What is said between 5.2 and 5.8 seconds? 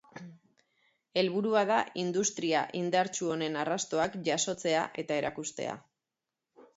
erakustea.